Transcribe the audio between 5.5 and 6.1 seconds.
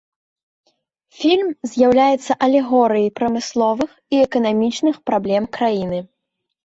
краіны.